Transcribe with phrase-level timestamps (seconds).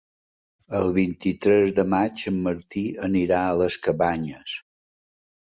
[0.77, 4.59] El vint-i-tres de maig en Martí anirà a les Cabanyes.